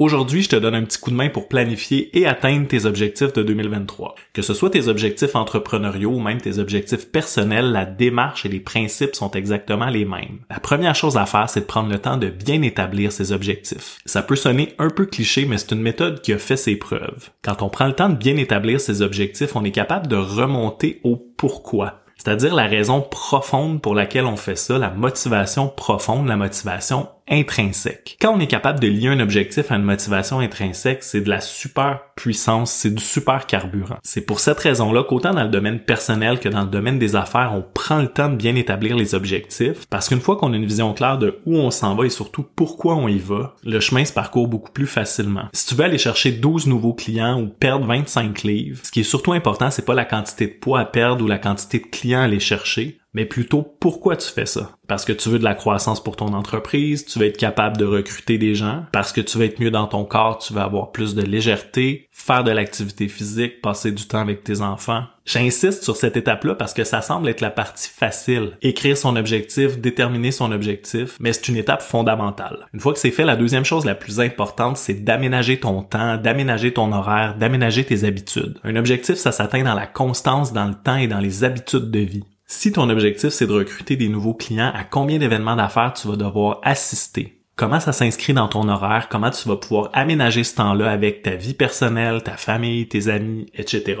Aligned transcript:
Aujourd'hui, 0.00 0.42
je 0.42 0.48
te 0.48 0.56
donne 0.56 0.74
un 0.74 0.82
petit 0.82 0.98
coup 0.98 1.12
de 1.12 1.14
main 1.14 1.28
pour 1.28 1.46
planifier 1.46 2.18
et 2.18 2.26
atteindre 2.26 2.66
tes 2.66 2.84
objectifs 2.84 3.32
de 3.32 3.44
2023. 3.44 4.16
Que 4.32 4.42
ce 4.42 4.52
soit 4.52 4.70
tes 4.70 4.88
objectifs 4.88 5.36
entrepreneuriaux 5.36 6.10
ou 6.10 6.18
même 6.18 6.40
tes 6.40 6.58
objectifs 6.58 7.12
personnels, 7.12 7.70
la 7.70 7.84
démarche 7.84 8.44
et 8.44 8.48
les 8.48 8.58
principes 8.58 9.14
sont 9.14 9.30
exactement 9.30 9.86
les 9.86 10.04
mêmes. 10.04 10.40
La 10.50 10.58
première 10.58 10.96
chose 10.96 11.16
à 11.16 11.26
faire, 11.26 11.48
c'est 11.48 11.60
de 11.60 11.66
prendre 11.66 11.90
le 11.90 12.00
temps 12.00 12.16
de 12.16 12.28
bien 12.28 12.60
établir 12.62 13.12
ses 13.12 13.30
objectifs. 13.30 13.98
Ça 14.04 14.22
peut 14.22 14.34
sonner 14.34 14.74
un 14.80 14.90
peu 14.90 15.06
cliché, 15.06 15.46
mais 15.46 15.58
c'est 15.58 15.70
une 15.70 15.80
méthode 15.80 16.22
qui 16.22 16.32
a 16.32 16.38
fait 16.38 16.56
ses 16.56 16.74
preuves. 16.74 17.30
Quand 17.42 17.62
on 17.62 17.68
prend 17.68 17.86
le 17.86 17.92
temps 17.92 18.08
de 18.08 18.16
bien 18.16 18.36
établir 18.36 18.80
ses 18.80 19.00
objectifs, 19.00 19.54
on 19.54 19.62
est 19.62 19.70
capable 19.70 20.08
de 20.08 20.16
remonter 20.16 21.00
au 21.04 21.14
pourquoi 21.36 22.00
c'est-à-dire 22.16 22.54
la 22.54 22.66
raison 22.66 23.02
profonde 23.02 23.82
pour 23.82 23.94
laquelle 23.94 24.24
on 24.24 24.36
fait 24.36 24.56
ça, 24.56 24.78
la 24.78 24.90
motivation 24.90 25.68
profonde, 25.68 26.26
la 26.26 26.36
motivation 26.36 27.08
intrinsèque. 27.28 28.16
Quand 28.20 28.34
on 28.34 28.40
est 28.40 28.46
capable 28.46 28.80
de 28.80 28.88
lier 28.88 29.08
un 29.08 29.20
objectif 29.20 29.70
à 29.70 29.76
une 29.76 29.82
motivation 29.82 30.40
intrinsèque, 30.40 31.02
c'est 31.02 31.20
de 31.20 31.30
la 31.30 31.40
super 31.40 32.00
puissance, 32.16 32.70
c'est 32.70 32.94
du 32.94 33.02
super 33.02 33.46
carburant. 33.46 33.98
C'est 34.02 34.26
pour 34.26 34.40
cette 34.40 34.58
raison-là 34.58 35.04
qu'autant 35.04 35.32
dans 35.32 35.44
le 35.44 35.50
domaine 35.50 35.80
personnel 35.80 36.38
que 36.38 36.48
dans 36.48 36.62
le 36.62 36.68
domaine 36.68 36.98
des 36.98 37.16
affaires, 37.16 37.52
on 37.54 37.62
prend 37.62 38.00
le 38.00 38.08
temps 38.08 38.28
de 38.28 38.36
bien 38.36 38.54
établir 38.56 38.96
les 38.96 39.14
objectifs 39.14 39.86
parce 39.88 40.08
qu'une 40.08 40.20
fois 40.20 40.36
qu'on 40.36 40.52
a 40.52 40.56
une 40.56 40.66
vision 40.66 40.92
claire 40.92 41.18
de 41.18 41.40
où 41.46 41.56
on 41.56 41.70
s'en 41.70 41.94
va 41.94 42.06
et 42.06 42.10
surtout 42.10 42.46
pourquoi 42.56 42.96
on 42.96 43.08
y 43.08 43.18
va, 43.18 43.54
le 43.64 43.80
chemin 43.80 44.04
se 44.04 44.12
parcourt 44.12 44.48
beaucoup 44.48 44.72
plus 44.72 44.86
facilement. 44.86 45.48
Si 45.52 45.66
tu 45.66 45.74
veux 45.74 45.84
aller 45.84 45.98
chercher 45.98 46.32
12 46.32 46.66
nouveaux 46.66 46.94
clients 46.94 47.40
ou 47.40 47.48
perdre 47.48 47.86
25 47.86 48.42
livres, 48.42 48.80
ce 48.82 48.90
qui 48.90 49.00
est 49.00 49.04
surtout 49.04 49.32
important, 49.32 49.70
c'est 49.70 49.84
pas 49.84 49.94
la 49.94 50.04
quantité 50.04 50.46
de 50.46 50.52
poids 50.52 50.80
à 50.80 50.84
perdre 50.84 51.24
ou 51.24 51.28
la 51.28 51.38
quantité 51.38 51.78
de 51.78 51.86
clients 51.86 52.20
à 52.20 52.24
aller 52.24 52.40
chercher, 52.40 52.98
mais 53.14 53.24
plutôt 53.24 53.62
pourquoi 53.62 54.16
tu 54.16 54.28
fais 54.28 54.46
ça? 54.46 54.72
Parce 54.86 55.04
que 55.04 55.12
tu 55.12 55.30
veux 55.30 55.38
de 55.38 55.44
la 55.44 55.54
croissance 55.54 56.02
pour 56.02 56.16
ton 56.16 56.34
entreprise, 56.34 57.06
tu 57.06 57.18
veux 57.18 57.26
être 57.26 57.38
capable 57.38 57.78
de 57.78 57.86
recruter 57.86 58.36
des 58.36 58.54
gens, 58.54 58.84
parce 58.92 59.12
que 59.12 59.20
tu 59.20 59.38
veux 59.38 59.46
être 59.46 59.60
mieux 59.60 59.70
dans 59.70 59.86
ton 59.86 60.04
corps, 60.04 60.38
tu 60.38 60.52
veux 60.52 60.60
avoir 60.60 60.92
plus 60.92 61.14
de 61.14 61.22
légèreté, 61.22 62.08
faire 62.10 62.44
de 62.44 62.50
l'activité 62.50 63.08
physique, 63.08 63.62
passer 63.62 63.92
du 63.92 64.06
temps 64.06 64.18
avec 64.18 64.44
tes 64.44 64.60
enfants. 64.60 65.04
J'insiste 65.24 65.84
sur 65.84 65.96
cette 65.96 66.18
étape-là 66.18 66.54
parce 66.54 66.74
que 66.74 66.84
ça 66.84 67.00
semble 67.00 67.28
être 67.30 67.40
la 67.40 67.50
partie 67.50 67.88
facile. 67.88 68.58
Écrire 68.60 68.98
son 68.98 69.16
objectif, 69.16 69.78
déterminer 69.78 70.32
son 70.32 70.52
objectif, 70.52 71.16
mais 71.18 71.32
c'est 71.32 71.48
une 71.48 71.56
étape 71.56 71.80
fondamentale. 71.80 72.66
Une 72.74 72.80
fois 72.80 72.92
que 72.92 72.98
c'est 72.98 73.10
fait, 73.10 73.24
la 73.24 73.36
deuxième 73.36 73.64
chose 73.64 73.86
la 73.86 73.94
plus 73.94 74.20
importante, 74.20 74.76
c'est 74.76 75.02
d'aménager 75.02 75.58
ton 75.60 75.82
temps, 75.82 76.18
d'aménager 76.18 76.74
ton 76.74 76.92
horaire, 76.92 77.36
d'aménager 77.38 77.84
tes 77.84 78.04
habitudes. 78.04 78.58
Un 78.64 78.76
objectif, 78.76 79.14
ça 79.14 79.32
s'atteint 79.32 79.62
dans 79.62 79.74
la 79.74 79.86
constance, 79.86 80.52
dans 80.52 80.66
le 80.66 80.74
temps 80.74 80.96
et 80.96 81.08
dans 81.08 81.20
les 81.20 81.42
habitudes 81.42 81.90
de 81.90 82.00
vie. 82.00 82.24
Si 82.46 82.72
ton 82.72 82.88
objectif 82.88 83.28
c'est 83.28 83.46
de 83.46 83.52
recruter 83.52 83.96
des 83.96 84.08
nouveaux 84.08 84.32
clients, 84.32 84.72
à 84.74 84.84
combien 84.84 85.18
d'événements 85.18 85.56
d'affaires 85.56 85.92
tu 85.92 86.08
vas 86.08 86.16
devoir 86.16 86.60
assister? 86.62 87.33
Comment 87.56 87.80
ça 87.80 87.92
s'inscrit 87.92 88.32
dans 88.32 88.48
ton 88.48 88.68
horaire, 88.68 89.08
comment 89.08 89.30
tu 89.30 89.48
vas 89.48 89.56
pouvoir 89.56 89.90
aménager 89.92 90.44
ce 90.44 90.56
temps-là 90.56 90.90
avec 90.90 91.22
ta 91.22 91.36
vie 91.36 91.54
personnelle, 91.54 92.22
ta 92.22 92.36
famille, 92.36 92.88
tes 92.88 93.08
amis, 93.08 93.46
etc. 93.54 93.96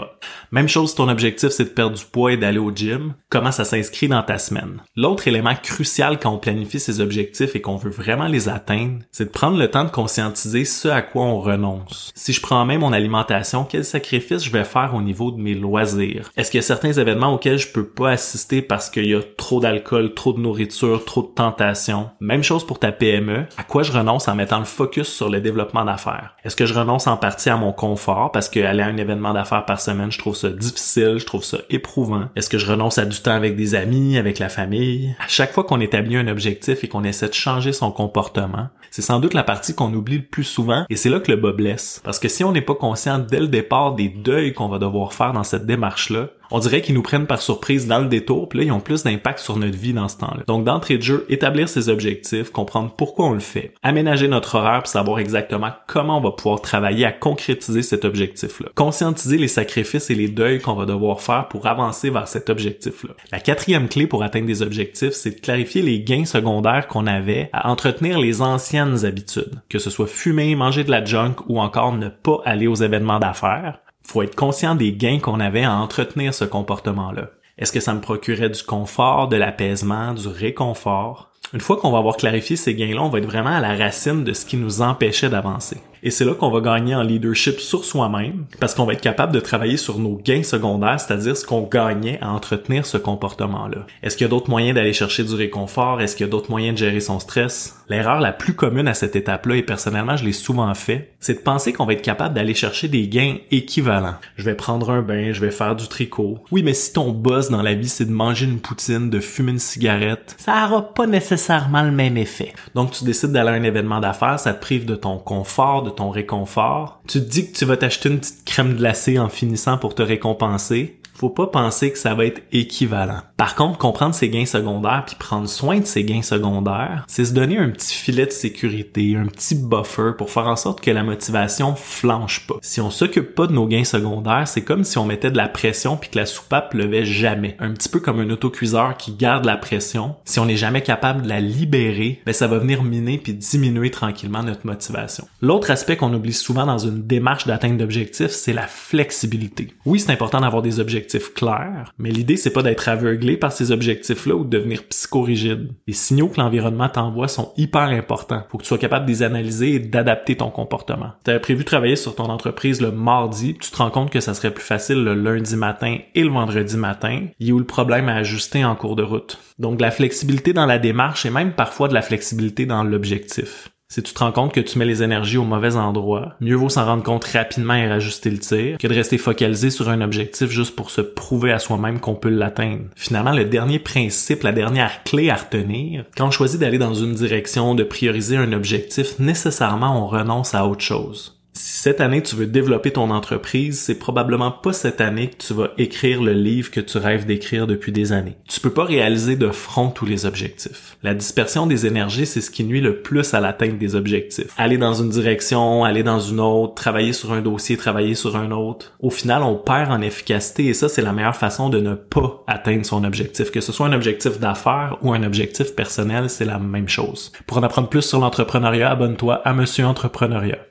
Même 0.50 0.68
chose 0.68 0.90
si 0.90 0.96
ton 0.96 1.08
objectif 1.08 1.50
c'est 1.50 1.64
de 1.64 1.68
perdre 1.70 1.96
du 1.96 2.04
poids 2.04 2.32
et 2.32 2.36
d'aller 2.36 2.58
au 2.58 2.72
gym, 2.74 3.14
comment 3.28 3.52
ça 3.52 3.64
s'inscrit 3.64 4.08
dans 4.08 4.22
ta 4.22 4.38
semaine? 4.38 4.82
L'autre 4.96 5.28
élément 5.28 5.54
crucial 5.54 6.18
quand 6.18 6.32
on 6.32 6.38
planifie 6.38 6.80
ses 6.80 7.00
objectifs 7.00 7.54
et 7.54 7.60
qu'on 7.60 7.76
veut 7.76 7.90
vraiment 7.90 8.26
les 8.26 8.48
atteindre, 8.48 9.00
c'est 9.12 9.26
de 9.26 9.30
prendre 9.30 9.58
le 9.58 9.70
temps 9.70 9.84
de 9.84 9.90
conscientiser 9.90 10.64
ce 10.64 10.88
à 10.88 11.02
quoi 11.02 11.24
on 11.24 11.40
renonce. 11.40 12.12
Si 12.14 12.32
je 12.32 12.40
prends 12.40 12.64
même 12.64 12.80
mon 12.80 12.92
alimentation, 12.92 13.64
quel 13.64 13.84
sacrifice 13.84 14.44
je 14.44 14.50
vais 14.50 14.64
faire 14.64 14.92
au 14.94 15.02
niveau 15.02 15.30
de 15.30 15.40
mes 15.40 15.54
loisirs? 15.54 16.30
Est-ce 16.36 16.50
qu'il 16.50 16.58
y 16.58 16.64
a 16.64 16.66
certains 16.66 16.92
événements 16.92 17.34
auxquels 17.34 17.58
je 17.58 17.68
peux 17.68 17.86
pas 17.86 18.10
assister 18.10 18.62
parce 18.62 18.90
qu'il 18.90 19.06
y 19.06 19.14
a 19.14 19.20
trop 19.36 19.60
d'alcool, 19.60 20.14
trop 20.14 20.32
de 20.32 20.40
nourriture, 20.40 21.04
trop 21.04 21.22
de 21.22 21.34
tentations? 21.34 22.10
Même 22.20 22.42
chose 22.42 22.66
pour 22.66 22.78
ta 22.78 22.92
PME 22.92 23.43
à 23.56 23.62
quoi 23.62 23.82
je 23.82 23.92
renonce 23.92 24.28
en 24.28 24.34
mettant 24.34 24.58
le 24.58 24.64
focus 24.64 25.08
sur 25.08 25.28
le 25.28 25.40
développement 25.40 25.84
d'affaires? 25.84 26.34
Est-ce 26.44 26.56
que 26.56 26.66
je 26.66 26.74
renonce 26.74 27.06
en 27.06 27.16
partie 27.16 27.50
à 27.50 27.56
mon 27.56 27.72
confort 27.72 28.32
parce 28.32 28.48
qu'aller 28.48 28.82
à 28.82 28.86
un 28.86 28.96
événement 28.96 29.32
d'affaires 29.32 29.64
par 29.64 29.80
semaine, 29.80 30.10
je 30.10 30.18
trouve 30.18 30.36
ça 30.36 30.50
difficile, 30.50 31.18
je 31.18 31.26
trouve 31.26 31.44
ça 31.44 31.58
éprouvant? 31.70 32.28
Est-ce 32.36 32.48
que 32.48 32.58
je 32.58 32.70
renonce 32.70 32.98
à 32.98 33.04
du 33.04 33.20
temps 33.20 33.34
avec 33.34 33.56
des 33.56 33.74
amis, 33.74 34.18
avec 34.18 34.38
la 34.38 34.48
famille? 34.48 35.14
À 35.18 35.28
chaque 35.28 35.52
fois 35.52 35.64
qu'on 35.64 35.80
établit 35.80 36.16
un 36.16 36.28
objectif 36.28 36.84
et 36.84 36.88
qu'on 36.88 37.04
essaie 37.04 37.28
de 37.28 37.34
changer 37.34 37.72
son 37.72 37.90
comportement, 37.90 38.68
c'est 38.90 39.02
sans 39.02 39.20
doute 39.20 39.34
la 39.34 39.42
partie 39.42 39.74
qu'on 39.74 39.92
oublie 39.92 40.18
le 40.18 40.24
plus 40.24 40.44
souvent 40.44 40.84
et 40.88 40.96
c'est 40.96 41.10
là 41.10 41.20
que 41.20 41.30
le 41.30 41.36
bas 41.36 41.52
blesse. 41.52 42.00
Parce 42.04 42.18
que 42.18 42.28
si 42.28 42.44
on 42.44 42.52
n'est 42.52 42.60
pas 42.60 42.74
conscient 42.74 43.18
dès 43.18 43.40
le 43.40 43.48
départ 43.48 43.94
des 43.94 44.08
deuils 44.08 44.52
qu'on 44.52 44.68
va 44.68 44.78
devoir 44.78 45.12
faire 45.12 45.32
dans 45.32 45.44
cette 45.44 45.66
démarche-là, 45.66 46.28
on 46.50 46.58
dirait 46.58 46.82
qu'ils 46.82 46.94
nous 46.94 47.02
prennent 47.02 47.26
par 47.26 47.40
surprise 47.40 47.86
dans 47.86 47.98
le 47.98 48.06
détour, 48.06 48.48
puis 48.48 48.60
là, 48.60 48.64
ils 48.64 48.72
ont 48.72 48.80
plus 48.80 49.02
d'impact 49.02 49.38
sur 49.38 49.56
notre 49.56 49.76
vie 49.76 49.92
dans 49.92 50.08
ce 50.08 50.18
temps-là. 50.18 50.44
Donc, 50.46 50.64
d'entrée 50.64 50.96
de 50.96 51.02
jeu, 51.02 51.26
établir 51.28 51.68
ses 51.68 51.88
objectifs, 51.88 52.50
comprendre 52.50 52.92
pourquoi 52.96 53.26
on 53.26 53.32
le 53.32 53.40
fait, 53.40 53.74
aménager 53.82 54.28
notre 54.28 54.56
horaire 54.56 54.82
pour 54.82 54.88
savoir 54.88 55.18
exactement 55.18 55.70
comment 55.86 56.18
on 56.18 56.20
va 56.20 56.32
pouvoir 56.32 56.60
travailler 56.60 57.04
à 57.04 57.12
concrétiser 57.12 57.82
cet 57.82 58.04
objectif-là. 58.04 58.68
Conscientiser 58.74 59.38
les 59.38 59.48
sacrifices 59.48 60.10
et 60.10 60.14
les 60.14 60.28
deuils 60.28 60.60
qu'on 60.60 60.74
va 60.74 60.86
devoir 60.86 61.20
faire 61.20 61.48
pour 61.48 61.66
avancer 61.66 62.10
vers 62.10 62.28
cet 62.28 62.50
objectif-là. 62.50 63.14
La 63.32 63.40
quatrième 63.40 63.88
clé 63.88 64.06
pour 64.06 64.22
atteindre 64.22 64.46
des 64.46 64.62
objectifs, 64.62 65.12
c'est 65.12 65.36
de 65.36 65.40
clarifier 65.40 65.82
les 65.82 66.00
gains 66.00 66.24
secondaires 66.24 66.86
qu'on 66.86 67.06
avait 67.06 67.50
à 67.52 67.70
entretenir 67.70 68.18
les 68.18 68.42
anciennes 68.42 69.04
habitudes, 69.04 69.60
que 69.68 69.78
ce 69.78 69.90
soit 69.90 70.06
fumer, 70.06 70.54
manger 70.54 70.84
de 70.84 70.90
la 70.90 71.04
junk 71.04 71.36
ou 71.48 71.60
encore 71.60 71.92
ne 71.94 72.08
pas 72.08 72.40
aller 72.44 72.66
aux 72.66 72.74
événements 72.74 73.18
d'affaires, 73.18 73.78
faut 74.06 74.22
être 74.22 74.36
conscient 74.36 74.74
des 74.74 74.92
gains 74.92 75.18
qu'on 75.18 75.40
avait 75.40 75.64
à 75.64 75.74
entretenir 75.74 76.34
ce 76.34 76.44
comportement-là. 76.44 77.30
Est-ce 77.58 77.72
que 77.72 77.80
ça 77.80 77.94
me 77.94 78.00
procurait 78.00 78.50
du 78.50 78.62
confort, 78.62 79.28
de 79.28 79.36
l'apaisement, 79.36 80.12
du 80.12 80.28
réconfort? 80.28 81.30
Une 81.52 81.60
fois 81.60 81.76
qu'on 81.76 81.92
va 81.92 81.98
avoir 81.98 82.16
clarifié 82.16 82.56
ces 82.56 82.74
gains-là, 82.74 83.02
on 83.02 83.08
va 83.08 83.18
être 83.18 83.26
vraiment 83.26 83.56
à 83.56 83.60
la 83.60 83.76
racine 83.76 84.24
de 84.24 84.32
ce 84.32 84.44
qui 84.44 84.56
nous 84.56 84.82
empêchait 84.82 85.28
d'avancer. 85.28 85.78
Et 86.06 86.10
c'est 86.10 86.26
là 86.26 86.34
qu'on 86.34 86.50
va 86.50 86.60
gagner 86.60 86.94
en 86.94 87.02
leadership 87.02 87.58
sur 87.60 87.82
soi-même, 87.82 88.44
parce 88.60 88.74
qu'on 88.74 88.84
va 88.84 88.92
être 88.92 89.00
capable 89.00 89.32
de 89.32 89.40
travailler 89.40 89.78
sur 89.78 89.98
nos 89.98 90.16
gains 90.22 90.42
secondaires, 90.42 91.00
c'est-à-dire 91.00 91.34
ce 91.34 91.46
qu'on 91.46 91.62
gagnait 91.62 92.18
à 92.20 92.30
entretenir 92.30 92.84
ce 92.84 92.98
comportement-là. 92.98 93.86
Est-ce 94.02 94.18
qu'il 94.18 94.26
y 94.26 94.28
a 94.28 94.30
d'autres 94.30 94.50
moyens 94.50 94.74
d'aller 94.74 94.92
chercher 94.92 95.24
du 95.24 95.34
réconfort? 95.34 96.02
Est-ce 96.02 96.14
qu'il 96.14 96.26
y 96.26 96.28
a 96.28 96.30
d'autres 96.30 96.50
moyens 96.50 96.74
de 96.74 96.84
gérer 96.84 97.00
son 97.00 97.20
stress? 97.20 97.78
L'erreur 97.88 98.20
la 98.20 98.32
plus 98.32 98.52
commune 98.52 98.86
à 98.86 98.92
cette 98.92 99.16
étape-là, 99.16 99.56
et 99.56 99.62
personnellement 99.62 100.18
je 100.18 100.26
l'ai 100.26 100.32
souvent 100.32 100.74
fait, 100.74 101.14
c'est 101.20 101.34
de 101.34 101.38
penser 101.38 101.72
qu'on 101.72 101.86
va 101.86 101.94
être 101.94 102.02
capable 102.02 102.34
d'aller 102.34 102.52
chercher 102.52 102.88
des 102.88 103.08
gains 103.08 103.36
équivalents. 103.50 104.16
Je 104.36 104.44
vais 104.44 104.54
prendre 104.54 104.90
un 104.90 105.00
bain, 105.00 105.32
je 105.32 105.40
vais 105.40 105.50
faire 105.50 105.74
du 105.74 105.88
tricot. 105.88 106.38
Oui, 106.50 106.62
mais 106.62 106.74
si 106.74 106.92
ton 106.92 107.12
boss 107.12 107.48
dans 107.48 107.62
la 107.62 107.72
vie 107.72 107.88
c'est 107.88 108.04
de 108.04 108.12
manger 108.12 108.44
une 108.44 108.60
poutine, 108.60 109.08
de 109.08 109.20
fumer 109.20 109.52
une 109.52 109.58
cigarette, 109.58 110.36
ça 110.38 110.66
aura 110.66 110.92
pas 110.92 111.06
nécessairement 111.06 111.82
le 111.82 111.92
même 111.92 112.18
effet. 112.18 112.52
Donc 112.74 112.90
tu 112.90 113.04
décides 113.04 113.32
d'aller 113.32 113.50
à 113.50 113.52
un 113.52 113.62
événement 113.62 114.00
d'affaires, 114.00 114.38
ça 114.38 114.52
te 114.52 114.60
prive 114.60 114.84
de 114.84 114.96
ton 114.96 115.16
confort, 115.16 115.82
de 115.82 115.93
ton 115.94 116.10
réconfort. 116.10 117.00
Tu 117.08 117.20
te 117.20 117.30
dis 117.30 117.50
que 117.50 117.56
tu 117.56 117.64
vas 117.64 117.76
t'acheter 117.76 118.08
une 118.08 118.18
petite 118.18 118.44
crème 118.44 118.74
glacée 118.74 119.18
en 119.18 119.28
finissant 119.28 119.78
pour 119.78 119.94
te 119.94 120.02
récompenser 120.02 120.98
faut 121.14 121.30
pas 121.30 121.46
penser 121.46 121.92
que 121.92 121.98
ça 121.98 122.14
va 122.14 122.26
être 122.26 122.42
équivalent. 122.52 123.20
Par 123.36 123.54
contre, 123.54 123.78
comprendre 123.78 124.14
ses 124.14 124.28
gains 124.28 124.46
secondaires 124.46 125.04
puis 125.06 125.16
prendre 125.18 125.48
soin 125.48 125.78
de 125.78 125.86
ses 125.86 126.04
gains 126.04 126.22
secondaires, 126.22 127.04
c'est 127.08 127.24
se 127.24 127.32
donner 127.32 127.56
un 127.56 127.70
petit 127.70 127.94
filet 127.94 128.26
de 128.26 128.32
sécurité, 128.32 129.16
un 129.16 129.26
petit 129.26 129.54
buffer 129.54 130.12
pour 130.18 130.30
faire 130.30 130.48
en 130.48 130.56
sorte 130.56 130.80
que 130.80 130.90
la 130.90 131.04
motivation 131.04 131.74
flanche 131.76 132.46
pas. 132.46 132.56
Si 132.62 132.80
on 132.80 132.90
s'occupe 132.90 133.34
pas 133.34 133.46
de 133.46 133.52
nos 133.52 133.66
gains 133.66 133.84
secondaires, 133.84 134.48
c'est 134.48 134.64
comme 134.64 134.84
si 134.84 134.98
on 134.98 135.04
mettait 135.04 135.30
de 135.30 135.36
la 135.36 135.48
pression 135.48 135.96
puis 135.96 136.10
que 136.10 136.18
la 136.18 136.26
soupape 136.26 136.74
levait 136.74 137.04
jamais. 137.04 137.56
Un 137.60 137.72
petit 137.72 137.88
peu 137.88 138.00
comme 138.00 138.20
un 138.20 138.30
autocuiseur 138.30 138.96
qui 138.96 139.12
garde 139.12 139.44
la 139.44 139.56
pression. 139.56 140.16
Si 140.24 140.40
on 140.40 140.46
n'est 140.46 140.56
jamais 140.56 140.82
capable 140.82 141.22
de 141.22 141.28
la 141.28 141.40
libérer, 141.40 142.20
ben 142.26 142.32
ça 142.32 142.48
va 142.48 142.58
venir 142.58 142.82
miner 142.82 143.18
puis 143.18 143.34
diminuer 143.34 143.90
tranquillement 143.90 144.42
notre 144.42 144.66
motivation. 144.66 145.26
L'autre 145.40 145.70
aspect 145.70 145.96
qu'on 145.96 146.12
oublie 146.12 146.32
souvent 146.32 146.66
dans 146.66 146.78
une 146.78 147.06
démarche 147.06 147.46
d'atteinte 147.46 147.78
d'objectifs, 147.78 148.30
c'est 148.30 148.52
la 148.52 148.66
flexibilité. 148.66 149.74
Oui, 149.86 150.00
c'est 150.00 150.12
important 150.12 150.40
d'avoir 150.40 150.62
des 150.62 150.80
objectifs 150.80 151.03
clairs, 151.34 151.92
mais 151.98 152.10
l'idée 152.10 152.36
c'est 152.36 152.52
pas 152.52 152.62
d'être 152.62 152.88
aveuglé 152.88 153.36
par 153.36 153.52
ces 153.52 153.70
objectifs-là 153.70 154.34
ou 154.34 154.44
de 154.44 154.58
devenir 154.58 154.84
psychorigide. 154.84 155.72
Les 155.86 155.94
signaux 155.94 156.28
que 156.28 156.40
l'environnement 156.40 156.88
t'envoie 156.88 157.28
sont 157.28 157.52
hyper 157.56 157.82
importants. 157.82 158.44
Faut 158.50 158.58
que 158.58 158.62
tu 158.62 158.68
sois 158.68 158.78
capable 158.78 159.06
de 159.06 159.10
les 159.10 159.22
analyser 159.22 159.74
et 159.74 159.78
d'adapter 159.78 160.36
ton 160.36 160.50
comportement. 160.50 161.12
Tu 161.24 161.30
avais 161.30 161.40
prévu 161.40 161.64
travailler 161.64 161.96
sur 161.96 162.14
ton 162.14 162.24
entreprise 162.24 162.80
le 162.80 162.90
mardi, 162.90 163.56
tu 163.60 163.70
te 163.70 163.76
rends 163.76 163.90
compte 163.90 164.10
que 164.10 164.20
ça 164.20 164.34
serait 164.34 164.52
plus 164.52 164.64
facile 164.64 165.02
le 165.02 165.14
lundi 165.14 165.56
matin 165.56 165.98
et 166.14 166.22
le 166.22 166.30
vendredi 166.30 166.76
matin. 166.76 167.26
Il 167.40 167.48
y 167.48 167.50
a 167.50 167.54
où 167.54 167.58
le 167.58 167.64
problème 167.64 168.08
à 168.08 168.16
ajuster 168.16 168.64
en 168.64 168.74
cours 168.74 168.96
de 168.96 169.02
route. 169.02 169.38
Donc 169.58 169.80
la 169.80 169.90
flexibilité 169.90 170.52
dans 170.52 170.66
la 170.66 170.78
démarche 170.78 171.26
et 171.26 171.30
même 171.30 171.52
parfois 171.52 171.88
de 171.88 171.94
la 171.94 172.02
flexibilité 172.02 172.66
dans 172.66 172.84
l'objectif. 172.84 173.70
Si 173.94 174.02
tu 174.02 174.12
te 174.12 174.18
rends 174.18 174.32
compte 174.32 174.52
que 174.52 174.58
tu 174.58 174.76
mets 174.76 174.86
les 174.86 175.04
énergies 175.04 175.36
au 175.36 175.44
mauvais 175.44 175.76
endroit, 175.76 176.32
mieux 176.40 176.56
vaut 176.56 176.68
s'en 176.68 176.84
rendre 176.84 177.04
compte 177.04 177.26
rapidement 177.26 177.74
et 177.74 177.86
rajuster 177.86 178.28
le 178.28 178.40
tir 178.40 178.76
que 178.76 178.88
de 178.88 178.92
rester 178.92 179.18
focalisé 179.18 179.70
sur 179.70 179.88
un 179.88 180.00
objectif 180.00 180.50
juste 180.50 180.74
pour 180.74 180.90
se 180.90 181.00
prouver 181.00 181.52
à 181.52 181.60
soi-même 181.60 182.00
qu'on 182.00 182.16
peut 182.16 182.28
l'atteindre. 182.28 182.86
Finalement, 182.96 183.30
le 183.30 183.44
dernier 183.44 183.78
principe, 183.78 184.42
la 184.42 184.50
dernière 184.50 185.04
clé 185.04 185.30
à 185.30 185.36
retenir, 185.36 186.06
quand 186.16 186.26
on 186.26 186.32
choisit 186.32 186.58
d'aller 186.58 186.78
dans 186.78 186.94
une 186.94 187.14
direction, 187.14 187.76
de 187.76 187.84
prioriser 187.84 188.36
un 188.36 188.52
objectif, 188.52 189.20
nécessairement 189.20 190.02
on 190.02 190.08
renonce 190.08 190.56
à 190.56 190.66
autre 190.66 190.82
chose. 190.82 191.33
Si 191.56 191.78
cette 191.78 192.00
année 192.00 192.20
tu 192.20 192.34
veux 192.34 192.48
développer 192.48 192.90
ton 192.90 193.10
entreprise, 193.10 193.78
c'est 193.78 193.94
probablement 193.94 194.50
pas 194.50 194.72
cette 194.72 195.00
année 195.00 195.30
que 195.30 195.36
tu 195.36 195.54
vas 195.54 195.70
écrire 195.78 196.20
le 196.20 196.32
livre 196.32 196.72
que 196.72 196.80
tu 196.80 196.98
rêves 196.98 197.26
d'écrire 197.26 197.68
depuis 197.68 197.92
des 197.92 198.12
années. 198.12 198.36
Tu 198.48 198.58
peux 198.58 198.72
pas 198.72 198.82
réaliser 198.82 199.36
de 199.36 199.50
front 199.50 199.90
tous 199.90 200.04
les 200.04 200.26
objectifs. 200.26 200.96
La 201.04 201.14
dispersion 201.14 201.68
des 201.68 201.86
énergies, 201.86 202.26
c'est 202.26 202.40
ce 202.40 202.50
qui 202.50 202.64
nuit 202.64 202.80
le 202.80 203.02
plus 203.02 203.34
à 203.34 203.40
l'atteinte 203.40 203.78
des 203.78 203.94
objectifs. 203.94 204.52
Aller 204.56 204.78
dans 204.78 204.94
une 204.94 205.10
direction, 205.10 205.84
aller 205.84 206.02
dans 206.02 206.18
une 206.18 206.40
autre, 206.40 206.74
travailler 206.74 207.12
sur 207.12 207.32
un 207.32 207.40
dossier, 207.40 207.76
travailler 207.76 208.16
sur 208.16 208.34
un 208.34 208.50
autre. 208.50 208.94
Au 208.98 209.10
final, 209.10 209.44
on 209.44 209.54
perd 209.54 209.92
en 209.92 210.00
efficacité 210.00 210.66
et 210.66 210.74
ça, 210.74 210.88
c'est 210.88 211.02
la 211.02 211.12
meilleure 211.12 211.36
façon 211.36 211.68
de 211.68 211.78
ne 211.78 211.94
pas 211.94 212.42
atteindre 212.48 212.84
son 212.84 213.04
objectif. 213.04 213.52
Que 213.52 213.60
ce 213.60 213.70
soit 213.70 213.86
un 213.86 213.92
objectif 213.92 214.40
d'affaires 214.40 214.98
ou 215.02 215.12
un 215.12 215.22
objectif 215.22 215.76
personnel, 215.76 216.28
c'est 216.28 216.46
la 216.46 216.58
même 216.58 216.88
chose. 216.88 217.30
Pour 217.46 217.58
en 217.58 217.62
apprendre 217.62 217.88
plus 217.88 218.02
sur 218.02 218.18
l'entrepreneuriat, 218.18 218.90
abonne-toi 218.90 219.36
à 219.44 219.54
Monsieur 219.54 219.86
Entrepreneuriat. 219.86 220.66